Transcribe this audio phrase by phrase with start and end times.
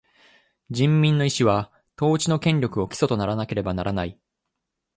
[0.71, 4.19] 人民の意思は、統治の権力を基礎とならなければならない。